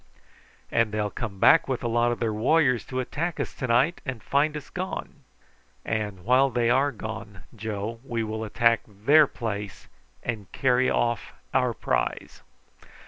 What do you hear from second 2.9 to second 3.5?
attack